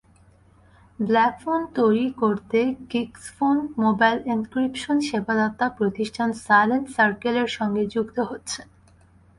Blackphone 0.99 1.59
তৈরি 1.75 2.07
করতে 2.13 2.59
Geeksphone 2.91 3.57
mobile 3.83 4.17
encryption 4.27 4.97
সেবাদাতা 5.09 5.65
প্রতিষ্ঠান 5.77 6.29
সাইলেন্ট 6.45 6.87
সার্কেলের 6.95 7.49
সঙ্গে 7.57 7.83
যুক্ত 7.85 8.17
হচ্ছে। 8.29 8.61